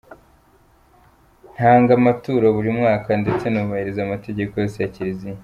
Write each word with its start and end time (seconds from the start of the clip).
Ntanga 1.53 1.91
amaturo 1.99 2.45
buri 2.55 2.69
mwaka 2.79 3.09
ndetse 3.21 3.45
nubahiriza 3.49 3.99
amategeko 4.03 4.51
yose 4.61 4.77
ya 4.81 4.93
Kiliziya”. 4.95 5.35